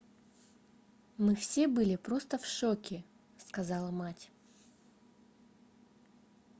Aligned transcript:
мы 1.19 1.35
все 1.35 1.67
были 1.67 1.95
просто 1.95 2.39
в 2.39 2.45
шоке- 2.47 3.03
сказала 3.45 3.91
мать 3.91 4.31